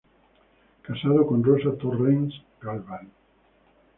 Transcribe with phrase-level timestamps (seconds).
[0.81, 3.11] Casado con Rosa Torrens Galván.